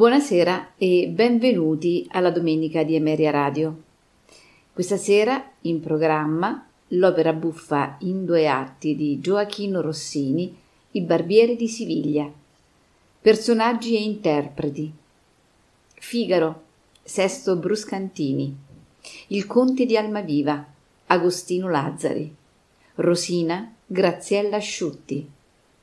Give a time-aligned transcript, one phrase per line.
[0.00, 3.82] Buonasera e benvenuti alla Domenica di Emeria Radio.
[4.72, 10.56] Questa sera in programma l'opera buffa in due atti di Gioachino Rossini,
[10.92, 12.32] Il barbiere di Siviglia.
[13.20, 14.90] Personaggi e interpreti.
[15.92, 16.62] Figaro,
[17.02, 18.56] Sesto Bruscantini.
[19.26, 20.64] Il conte di Almaviva,
[21.08, 22.34] Agostino Lazzari.
[22.94, 25.28] Rosina, Graziella Asciutti.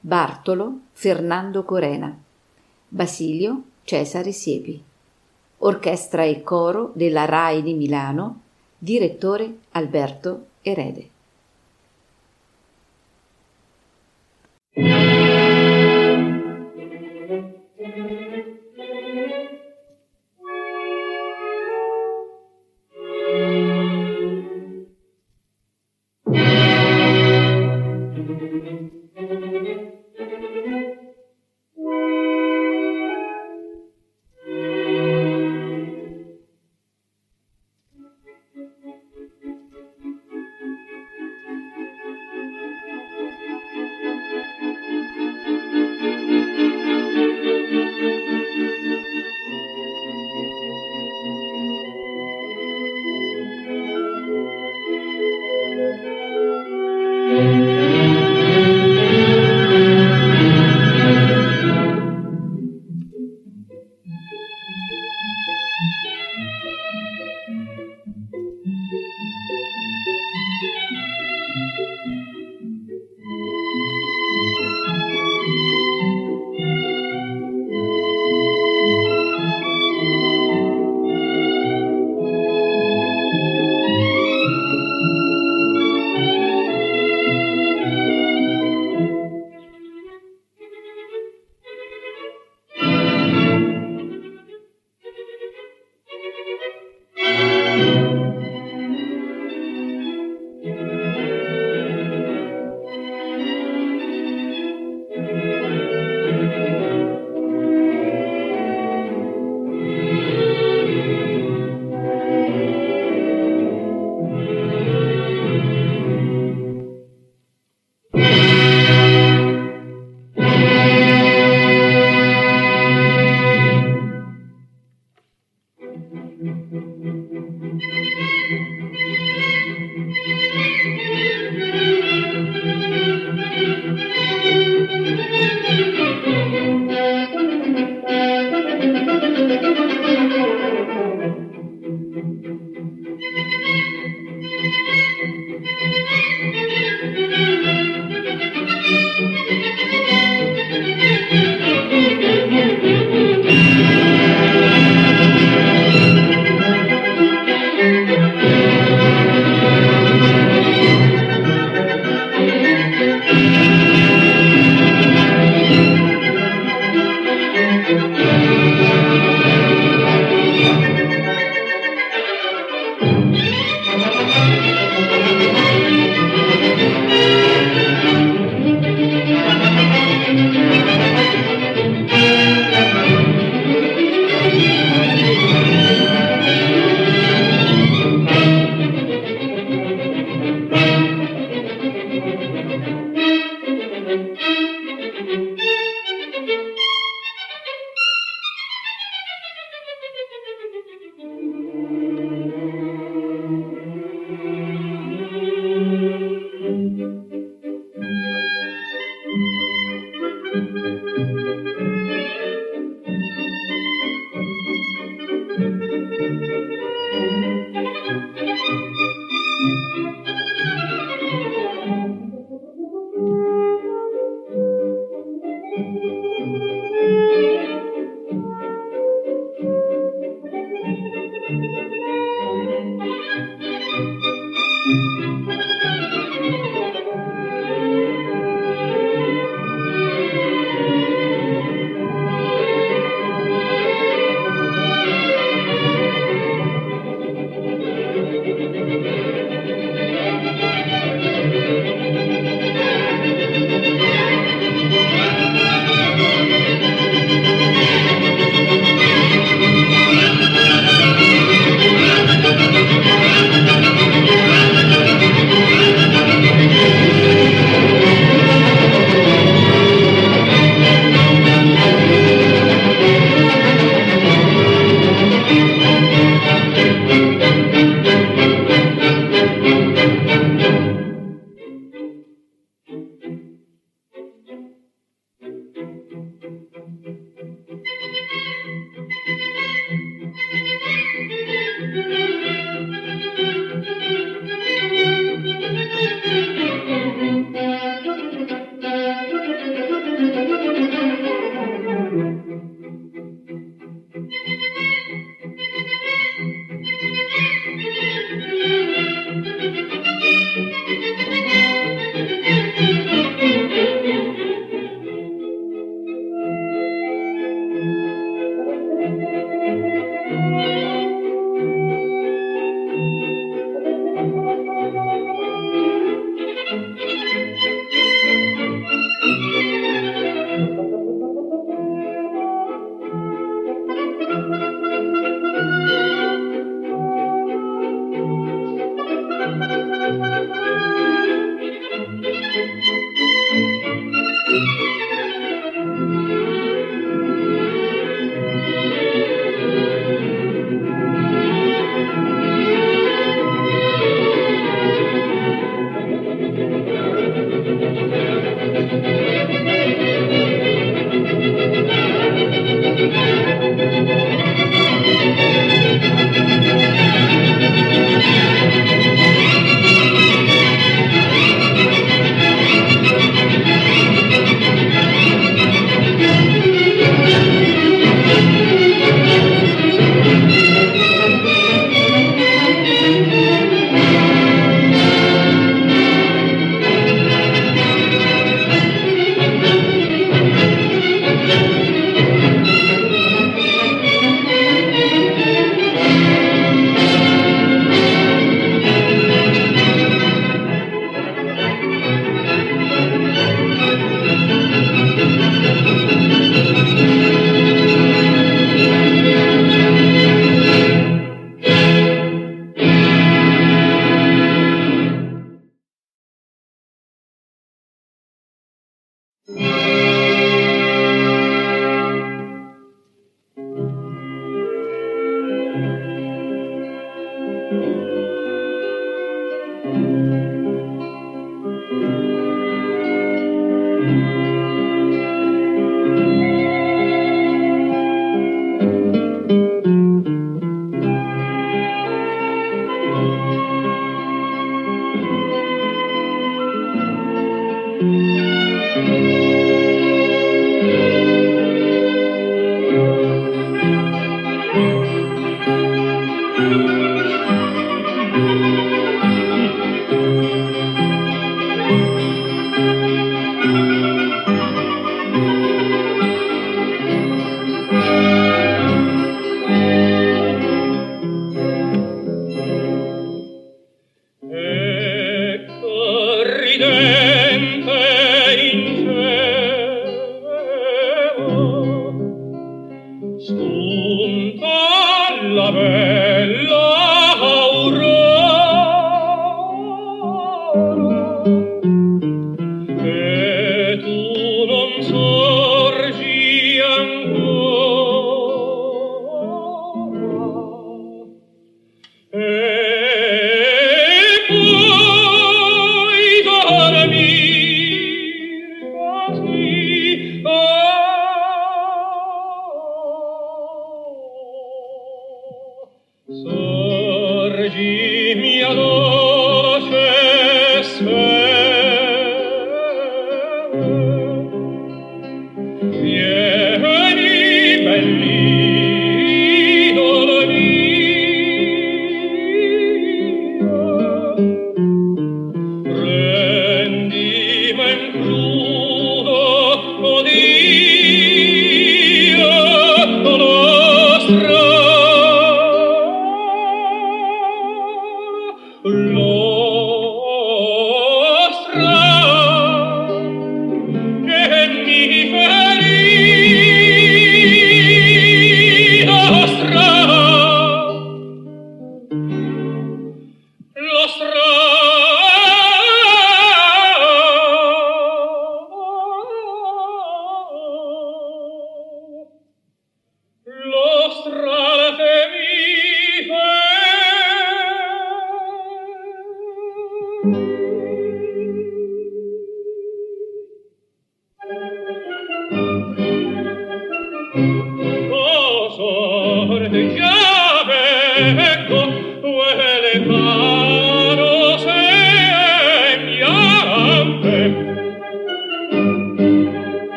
[0.00, 2.12] Bartolo, Fernando Corena.
[2.88, 4.82] Basilio, Cesare Siepi.
[5.58, 8.40] Orchestra e coro della RAI di Milano,
[8.78, 11.08] direttore Alberto Erede.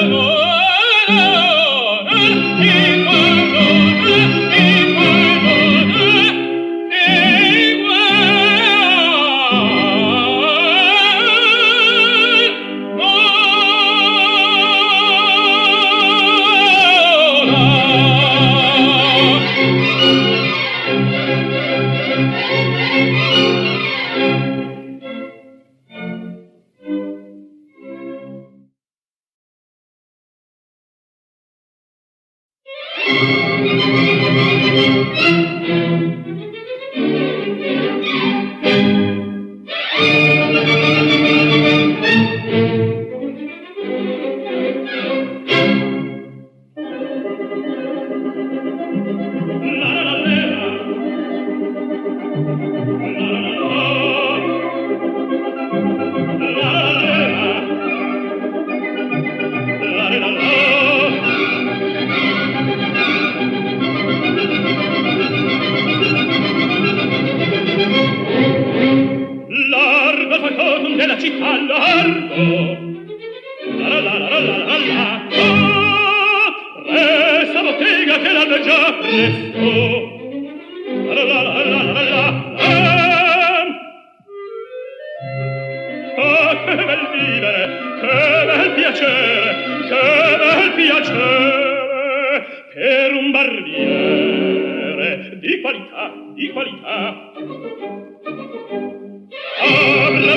[0.00, 0.39] amor.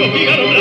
[0.03, 0.52] Dios, dígalo,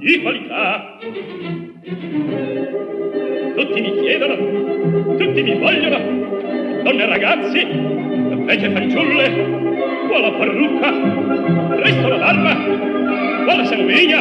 [0.00, 0.96] di qualità.
[3.54, 4.36] Tutti mi chiedono,
[5.16, 5.98] tutti mi vogliono,
[6.82, 7.66] donne e ragazzi,
[8.46, 9.30] vecchie fanciulle,
[10.08, 10.90] qua la parrucca,
[11.76, 12.54] presto la barba,
[13.44, 14.20] qua la sanguigna,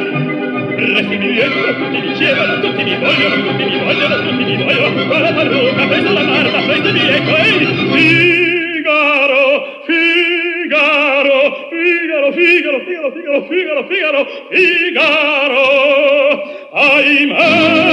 [0.76, 5.20] resti di tutti mi chiedono, tutti mi vogliono, tutti mi vogliono, tutti mi vogliono, qua
[5.20, 8.49] la parrucca, presto la barba, presto di ecco, ehi, ehi.
[12.40, 15.66] Fígaro, Fígaro, Fígaro, Fígaro, Fígaro, Fígaro, Fígaro,
[16.72, 17.89] Fígaro,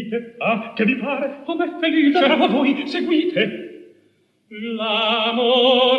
[0.00, 1.42] Dite, ah, che vi pare?
[1.44, 3.68] Com'è felice eravamo voi, seguite!
[4.48, 5.89] L'amore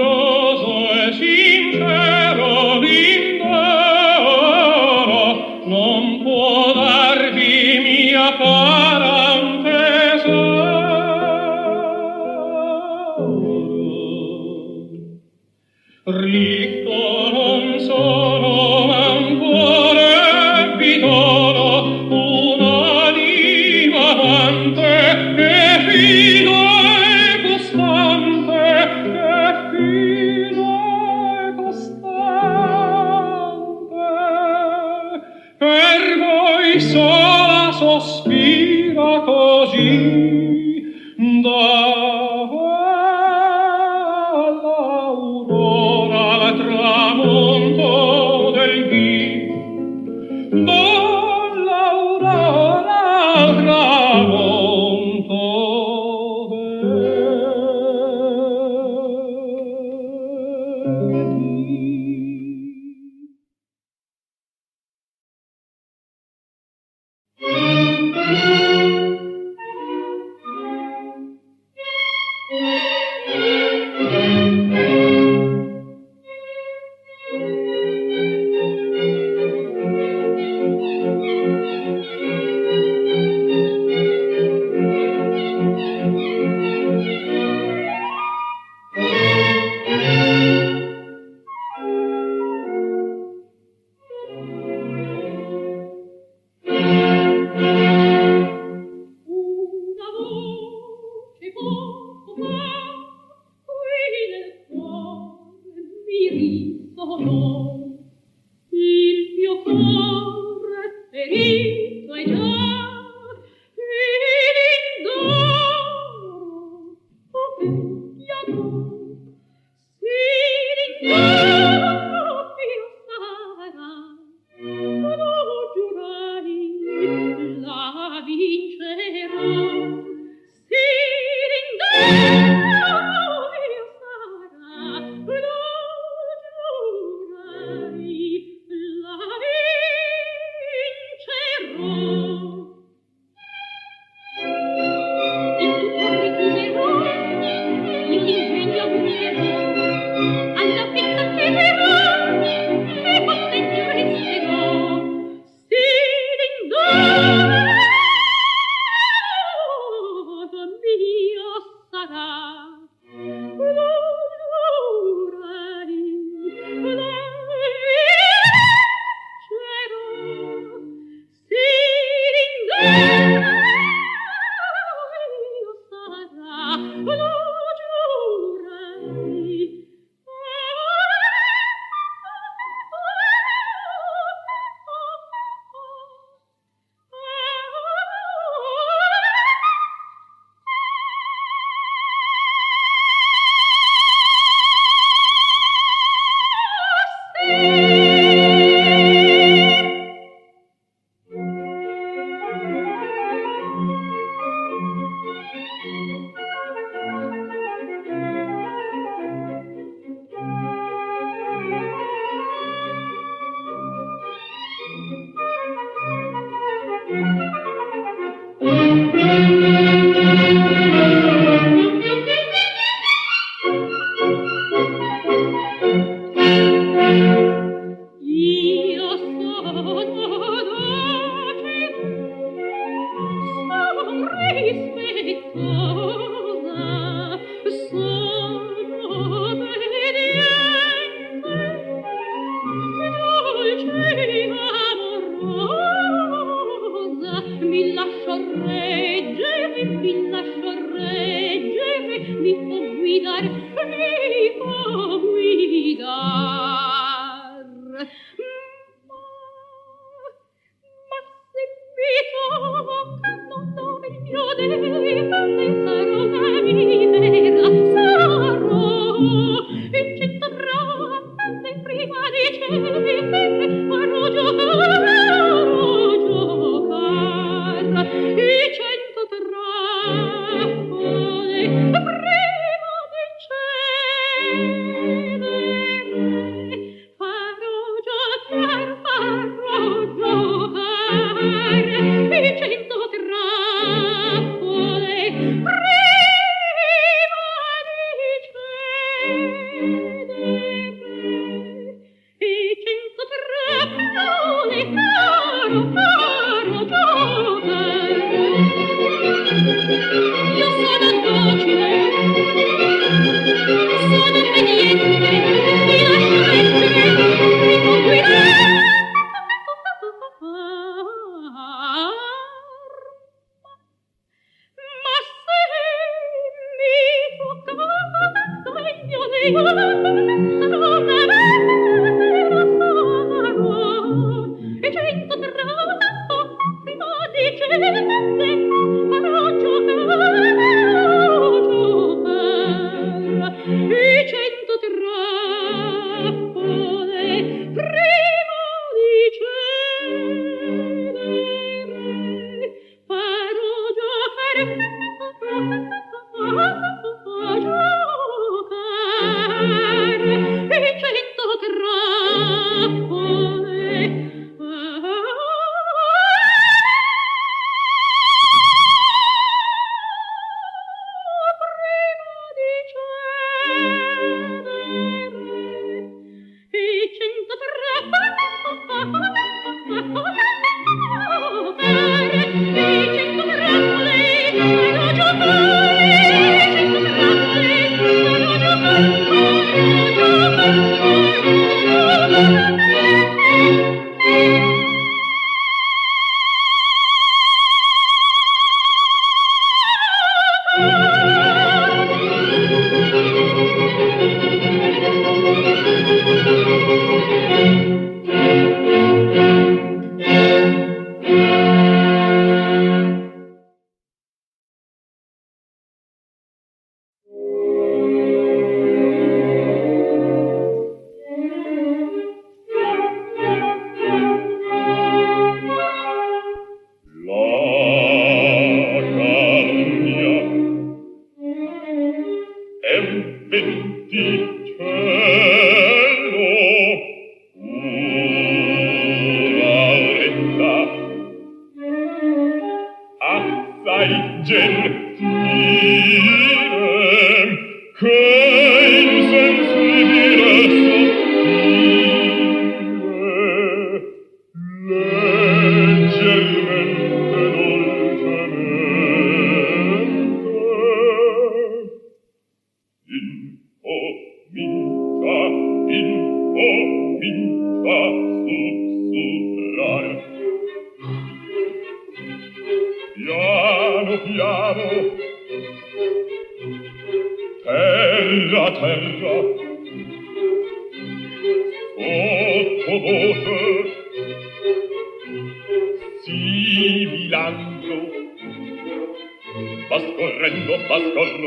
[489.91, 491.43] vas scorrendo, vas correndo,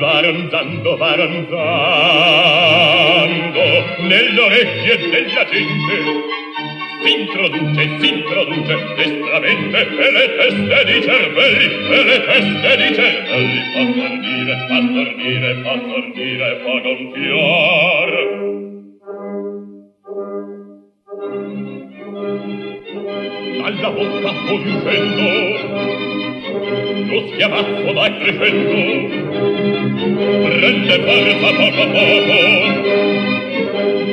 [0.00, 1.62] va andando, va andando,
[4.08, 6.40] nelle orecchie della gente
[7.02, 14.54] s'introduce, s'introduce destramente e le teste di cervelli, e le teste di cervelli fa dormire,
[14.68, 18.01] fa dormire, fa dormire, fa gonfiare.
[24.22, 26.12] la concello
[27.12, 28.80] lo schiamazzo va crescendo.
[30.48, 32.38] Prende forza poco a poco.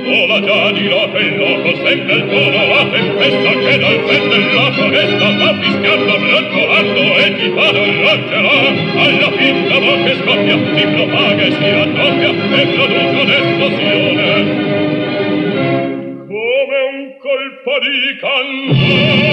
[0.10, 4.54] Vola già di là in loco sempre il tono la tempesta che dal vento e
[4.54, 8.58] la foresta va fischiando brancolando e ti fa d'orrangerà
[9.06, 14.34] alla fin la bocca scoppia si propaga e si raddoppia e produce un'esplosione.
[16.28, 19.28] Come un colpo di cannone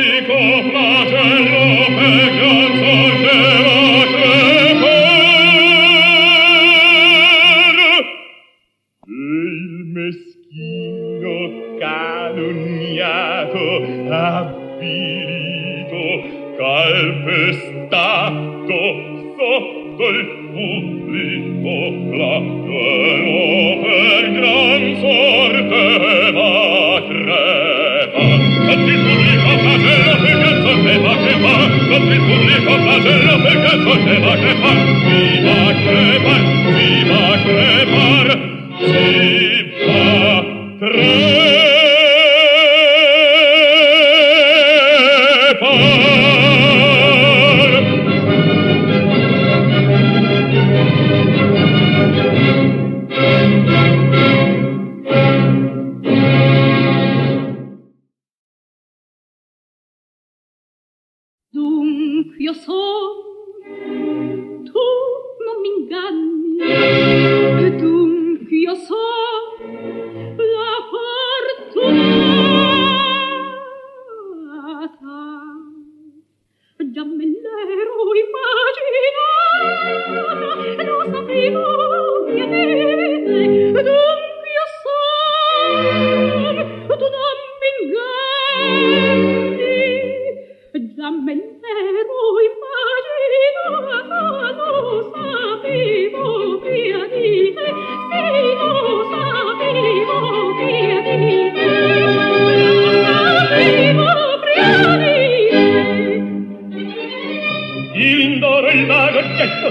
[0.00, 0.36] dico,
[0.70, 3.79] fratello, che gran solteva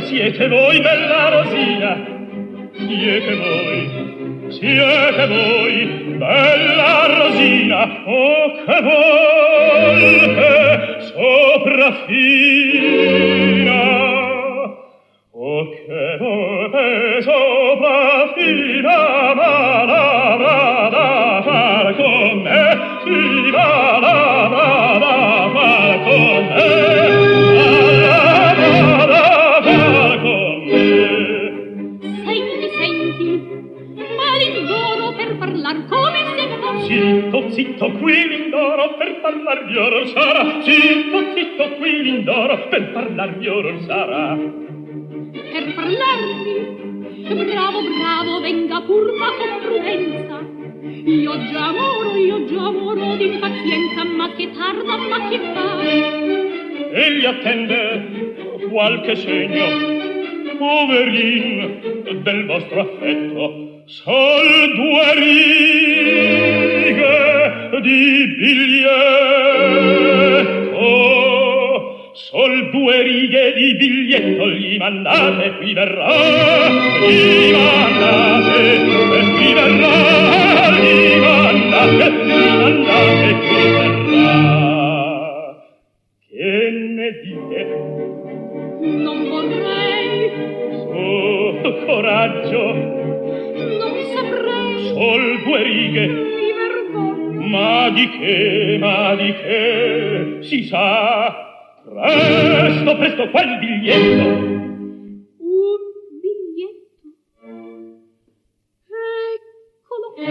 [0.09, 1.97] siete voi, bella Rosina?
[2.73, 5.85] Siete voi, siete voi,
[6.17, 8.03] bella Rosina?
[8.05, 9.18] Oh, che voi!
[55.29, 55.67] chi fa
[56.91, 57.77] egli attende
[58.69, 59.67] qualche segno
[60.57, 65.99] poverin del vostro affetto sol due righe
[67.81, 68.78] di biglietti
[91.99, 92.73] coraggio.
[92.73, 94.87] Non saprei.
[94.87, 96.07] Sol due righe.
[96.07, 97.41] Mi vergogno.
[97.47, 100.37] Ma di che ma di che?
[100.41, 101.47] Si sa.
[101.83, 104.27] Presto presto quel biglietto.
[105.39, 105.81] Un
[106.21, 107.07] biglietto.
[109.35, 110.25] Eccolo qua.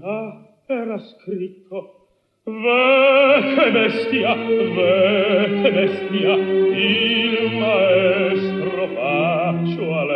[0.00, 1.90] Già era scritto.
[2.48, 10.15] Ve che bestia, ve che bestia, il maestro faccio a lei.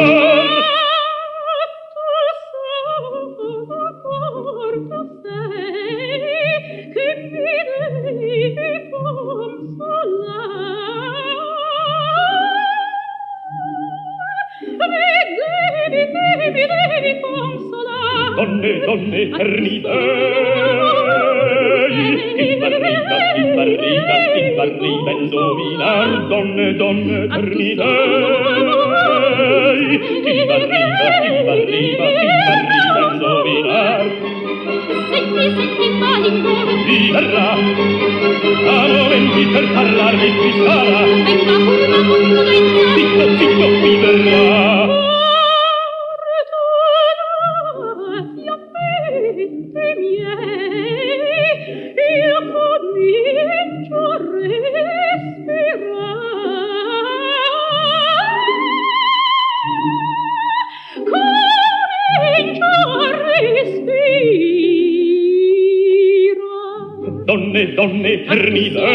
[67.31, 68.71] donne, donne, ternisei.
[68.71, 68.87] Chi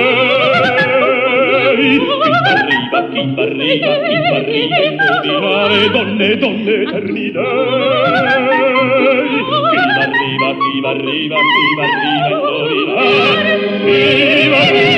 [1.67, 3.21] arriva, chi arriva, chi
[3.83, 8.46] arriva, chi arriva, donne, donne, ternisei.
[10.91, 13.03] arriba, arriba, arriba, arriba,
[13.87, 14.96] arriba, arriba,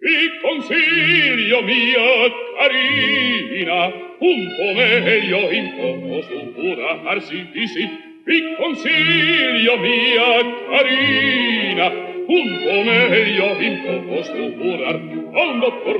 [0.00, 3.86] e consiglio mia carina,
[4.18, 7.82] un po' meglio in poco supurarsi di sì.
[8.24, 11.86] e consiglio mia carina,
[12.26, 15.17] un po' meglio in poco su supurarsi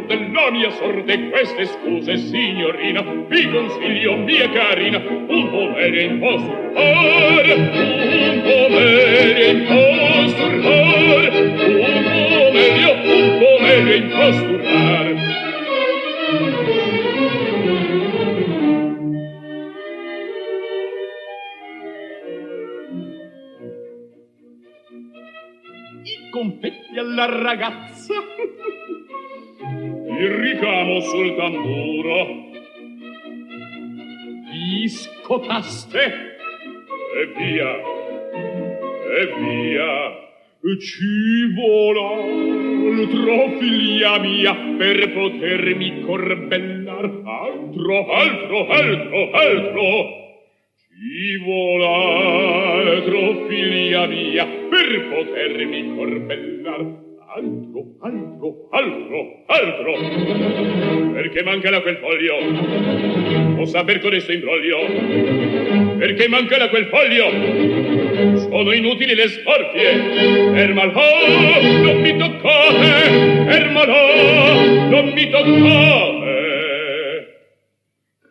[0.06, 7.46] della mia sorte queste scuse signorina vi consiglio mia carina un meglio in posto curar
[8.44, 15.16] un meglio in posto curar un meglio un meglio in posto curar
[26.30, 28.14] confetti alla ragazza.
[29.60, 32.46] il ricamo sul tamburo.
[34.50, 37.72] Disco scopaste e via.
[39.18, 40.26] E via.
[40.78, 47.04] Ci vola altro figlia mia per potermi corbellar.
[47.24, 49.86] Altro altro altro altro.
[50.76, 61.12] Ci vola altro figlia mia per potermi corbellar altro, altro, altro, altro.
[61.12, 63.60] Perché manca la quel foglio?
[63.60, 64.78] O saper con esso imbroglio?
[65.98, 68.38] Perché manca la quel foglio?
[68.38, 70.54] Sono inutili le sporchie.
[70.54, 71.02] Ermalò,
[71.82, 73.46] non mi toccate.
[73.48, 76.36] Ermalò, non mi toccate.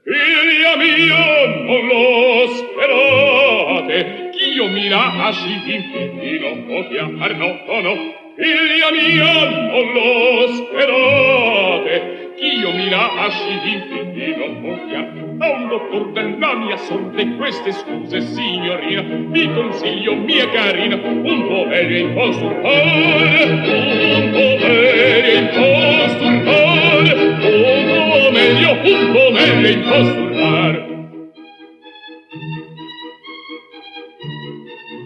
[0.04, 4.30] Figlia mia, non lo sperate.
[4.32, 12.34] Ch'io mi lasci in figli non potrà no, no, no figlia mia non lo sperate.
[12.38, 15.00] Ch'io mi lasci d'infinì non voglia
[15.40, 21.98] a un dottor della mia sorte queste scuse signorina vi consiglio mia carina un poverio
[21.98, 30.88] in posturpare un poverio in posturpare un poverio un poverio in posturpare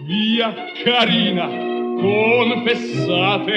[0.04, 0.54] via
[0.84, 1.71] carina
[2.02, 3.56] confessate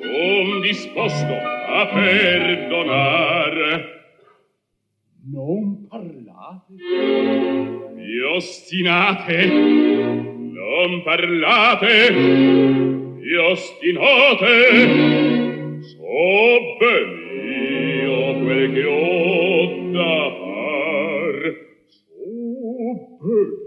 [0.00, 3.94] son disposto a perdonare
[5.26, 6.74] non parlate.
[7.94, 9.46] Vi ostinate.
[9.46, 12.12] Non parlate.
[12.12, 14.52] Vi ostinate
[15.80, 17.10] so ben
[18.02, 21.36] io quel che ho da far.
[21.88, 22.14] So
[23.20, 23.63] ben.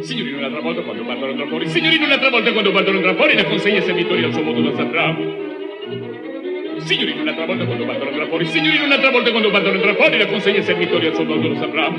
[0.00, 1.68] Signorino, un'altra volta quando partono andrà fuori.
[1.68, 4.76] Signorino, un'altra volta quando partono andrà fuori, la consegna ai servitori al suo modo non
[4.76, 5.16] saprà.
[6.84, 8.46] Signorino, un'altra volta quando partono andrà fuori.
[8.46, 11.56] Signorino, un'altra volta quando partono andrà fuori, la consegna ai servitori al suo modo non
[11.56, 11.92] saprà.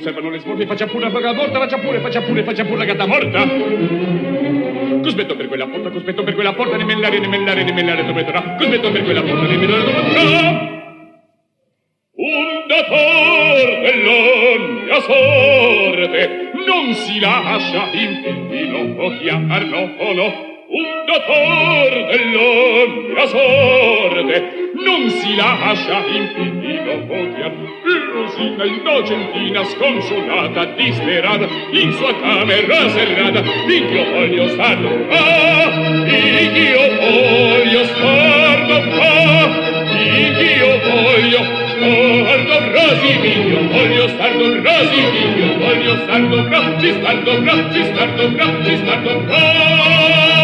[0.00, 2.84] Servono le sporte, faccia pure la paga morta, faccia pure, faccia pure, faccia pure la
[2.84, 3.46] gatta morta.
[5.02, 8.54] Cospetto per quella porta, cospetto per quella porta, nemmeno l'aria, nemmeno l'aria, nemmeno l'aria torrà.
[8.56, 10.68] Cospetto per quella porta, nemmeno l'aria torrà.
[12.14, 21.90] Un dator della mia sorte non si lascia infine può chiamar no no un dottor
[22.10, 27.52] dell'ombra sorde non si lascia infinito odia
[28.12, 35.18] Rosina innocentina sconsolata disperata in sua camera serrata di io voglio star qua
[36.54, 39.58] io voglio star qua
[40.38, 47.44] io voglio star con Rosimino voglio star con Rosimino voglio star con Rosimino star con
[47.44, 50.39] Rosimino star con Rosimino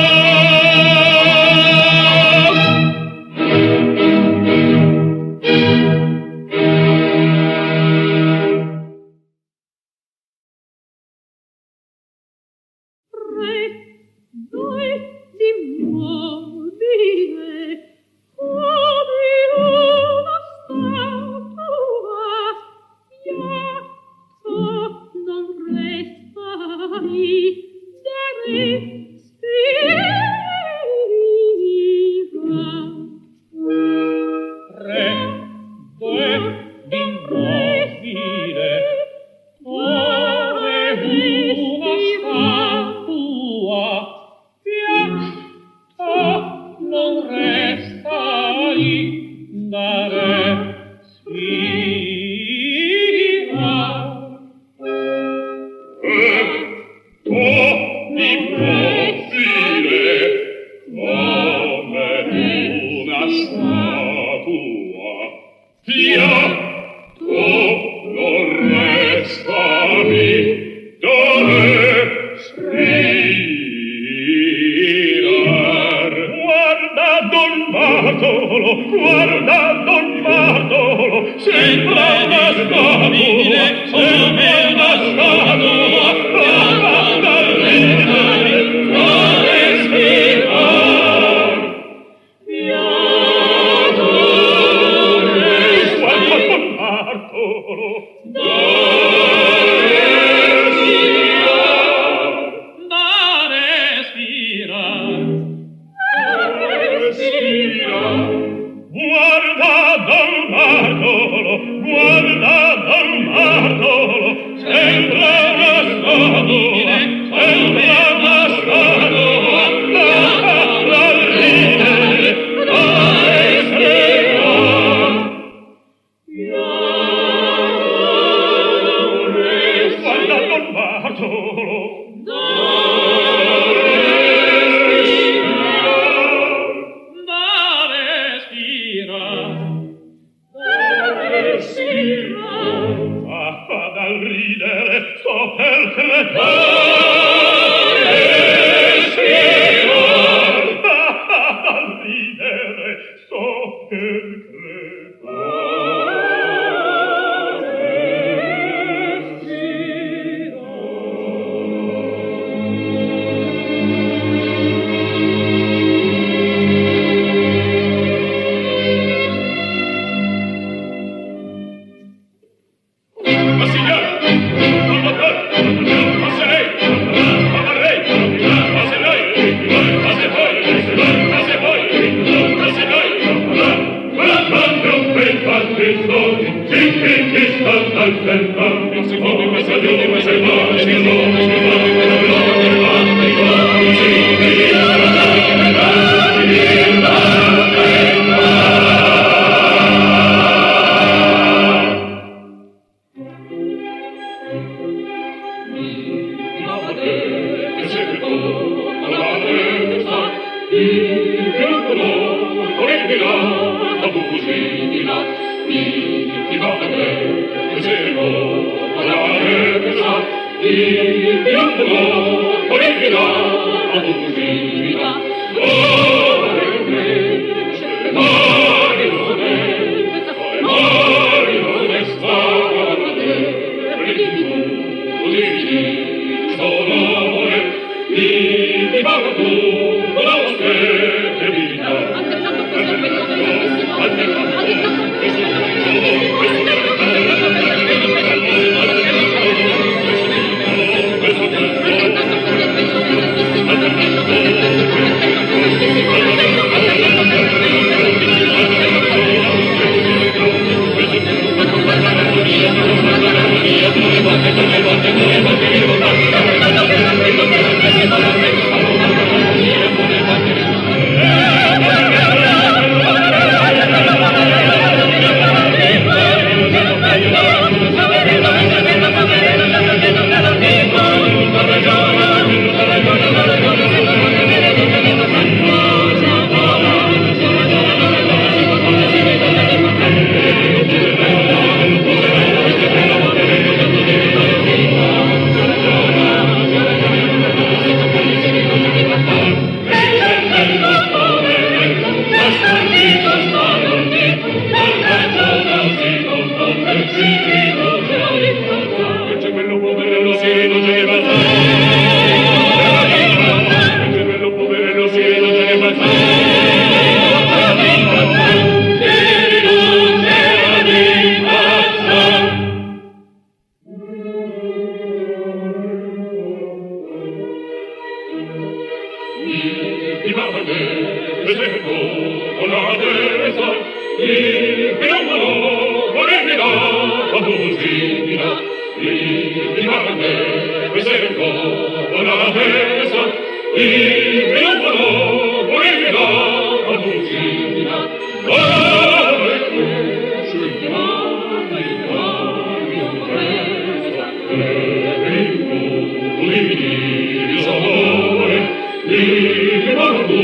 [360.28, 360.40] Thank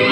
[0.00, 0.05] you.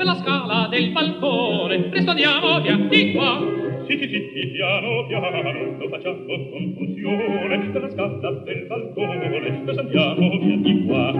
[0.00, 1.78] per la scala del balcone.
[1.90, 3.38] Presto andiamo via di qua.
[3.86, 7.68] Sì, sì, sì, piano, piano, non facciamo confusione.
[7.70, 9.28] Per la scala del balcone,
[9.64, 11.12] presto andiamo via di qua.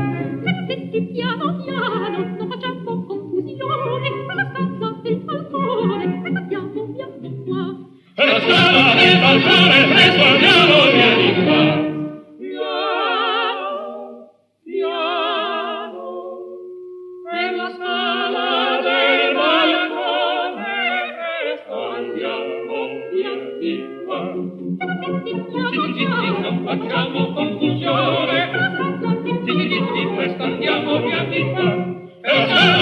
[0.66, 4.08] Sì, sì, piano, piano, non facciamo confusione.
[4.26, 7.76] Per la scala del balcone, presto andiamo via di qua.
[8.14, 11.79] Per la scala del balcone, presto andiamo via di qua.